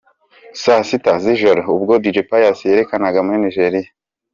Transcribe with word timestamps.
Saa 0.61 0.83
sita 0.89 1.13
z'ijoro 1.23 1.61
ubwo 1.75 1.93
Dj 2.03 2.17
Pius 2.29 2.59
yerekezaga 2.67 3.19
muri 3.25 3.37
Nigeria. 3.45 3.87